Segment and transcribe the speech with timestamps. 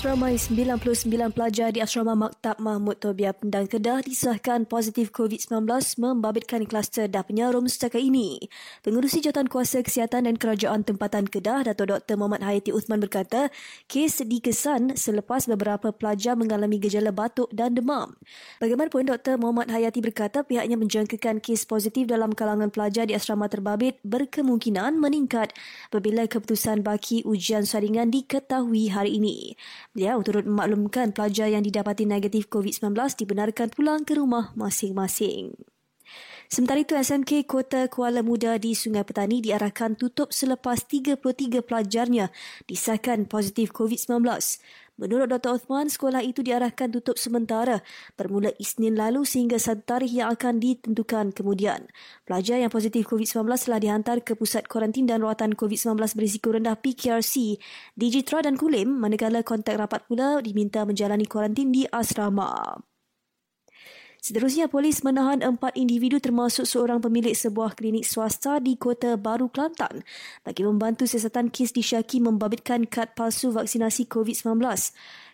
[0.00, 0.96] Seramai 99
[1.36, 5.68] pelajar di Asrama Maktab Mahmud Tobia Pendang Kedah disahkan positif COVID-19
[6.00, 8.40] membabitkan kluster dah penyarum setakat ini.
[8.80, 12.16] Pengurusi Jawatan Kuasa Kesihatan dan Kerajaan Tempatan Kedah, Dato' Dr.
[12.16, 13.52] Muhammad Hayati Uthman berkata,
[13.92, 18.16] kes dikesan selepas beberapa pelajar mengalami gejala batuk dan demam.
[18.56, 19.36] Bagaimanapun, Dr.
[19.36, 25.52] Muhammad Hayati berkata pihaknya menjangkakan kes positif dalam kalangan pelajar di asrama terbabit berkemungkinan meningkat
[25.92, 29.60] apabila keputusan baki ujian saringan diketahui hari ini.
[29.90, 35.69] Beliau turut memaklumkan pelajar yang didapati negatif COVID-19 dibenarkan pulang ke rumah masing-masing.
[36.50, 42.34] Sementara itu, SMK Kota Kuala Muda di Sungai Petani diarahkan tutup selepas 33 pelajarnya
[42.66, 44.26] disahkan positif COVID-19.
[45.00, 45.56] Menurut Dr.
[45.56, 47.80] Othman, sekolah itu diarahkan tutup sementara
[48.20, 51.88] bermula Isnin lalu sehingga satu tarikh yang akan ditentukan kemudian.
[52.28, 57.56] Pelajar yang positif COVID-19 telah dihantar ke Pusat Kuarantin dan Rawatan COVID-19 berisiko rendah PKRC
[57.96, 62.89] di Jitra dan Kulim manakala kontak rapat pula diminta menjalani kuarantin di asrama.
[64.20, 70.04] Seterusnya, polis menahan empat individu termasuk seorang pemilik sebuah klinik swasta di Kota Baru Kelantan
[70.44, 74.60] bagi membantu siasatan kes disyaki membabitkan kad palsu vaksinasi COVID-19.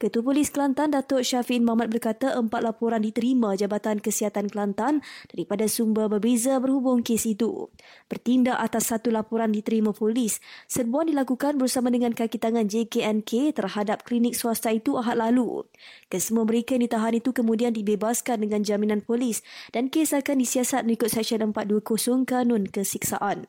[0.00, 6.08] Ketua Polis Kelantan Datuk Syafiq Muhammad berkata empat laporan diterima Jabatan Kesihatan Kelantan daripada sumber
[6.08, 7.68] berbeza berhubung kes itu.
[8.08, 10.40] Bertindak atas satu laporan diterima polis,
[10.72, 15.68] serbuan dilakukan bersama dengan kaki tangan JKNK terhadap klinik swasta itu ahad lalu.
[16.08, 21.12] Kesemua mereka yang ditahan itu kemudian dibebaskan dengan jaminan polis dan kes akan disiasat mengikut
[21.12, 23.44] Seksyen 420 Kanun Kesiksaan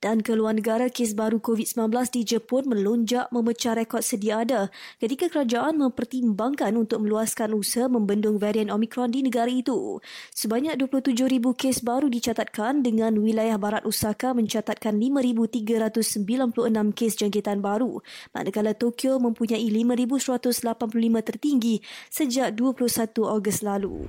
[0.00, 5.76] dan keluar negara kes baru COVID-19 di Jepun melonjak memecah rekod sedia ada ketika kerajaan
[5.76, 10.00] mempertimbangkan untuk meluaskan usaha membendung varian Omicron di negara itu.
[10.32, 18.00] Sebanyak 27,000 kes baru dicatatkan dengan wilayah barat Osaka mencatatkan 5,396 kes jangkitan baru
[18.32, 22.88] manakala Tokyo mempunyai 5,185 tertinggi sejak 21
[23.28, 24.08] Ogos lalu.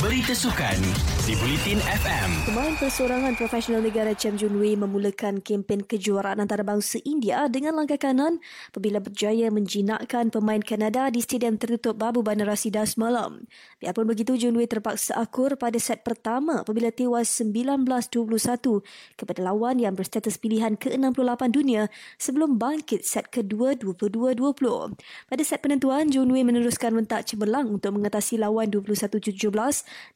[0.00, 0.80] Berita Sukan
[1.28, 2.48] di Bulletin FM.
[2.48, 7.94] Pemain persorangan profesional negara Chem Jun Wei memulakan meneruskan kempen kejuaraan antarabangsa India dengan langkah
[7.94, 8.42] kanan
[8.74, 13.46] apabila berjaya menjinakkan pemain Kanada di stadium tertutup Babu Bandar Rasida semalam.
[13.78, 18.82] Biarpun begitu, Jun Wei terpaksa akur pada set pertama apabila tewas 19-21
[19.14, 21.86] kepada lawan yang berstatus pilihan ke-68 dunia
[22.18, 24.98] sebelum bangkit set kedua 22-20.
[25.30, 29.30] Pada set penentuan, Jun Wei meneruskan mentak cemerlang untuk mengatasi lawan 21-17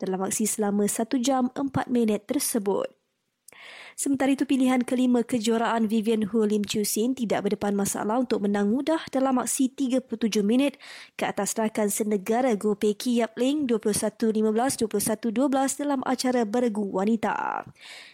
[0.02, 3.03] dalam aksi selama 1 jam 4 minit tersebut.
[3.94, 8.66] Sementara itu pilihan kelima kejuaraan Vivian Hu Lim Chiu Sin tidak berdepan masalah untuk menang
[8.66, 10.82] mudah dalam aksi 37 minit
[11.14, 17.62] ke atas rakan senegara Go Peki Yap Ling 21-15, 21-12 dalam acara beregu wanita.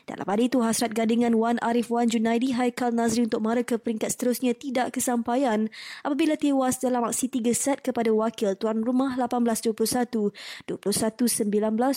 [0.05, 4.13] Dalam pada itu, hasrat gandingan Wan Arif Wan Junaidi Haikal Nazri untuk mara ke peringkat
[4.13, 5.73] seterusnya tidak kesampaian
[6.05, 10.29] apabila tewas dalam aksi 3 set kepada wakil tuan rumah 18-21,
[10.69, 10.77] 21-19,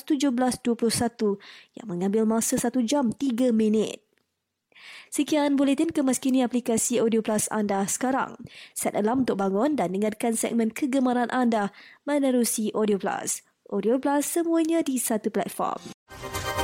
[0.07, 1.35] 17-21
[1.75, 4.06] yang mengambil masa 1 jam 3 minit minit.
[5.13, 8.38] Sekian buletin kemas kini aplikasi Audio Plus anda sekarang.
[8.73, 11.69] Set alarm untuk bangun dan dengarkan segmen kegemaran anda
[12.06, 13.45] menerusi Audio Plus.
[13.69, 15.94] Audio Plus semuanya di satu platform.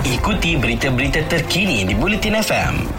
[0.02, 2.99] Ikuti berita-berita terkini di Bulletin FM.